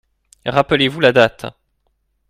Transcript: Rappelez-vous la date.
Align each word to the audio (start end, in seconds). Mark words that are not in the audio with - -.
Rappelez-vous 0.47 0.99
la 0.99 1.11
date. 1.13 1.45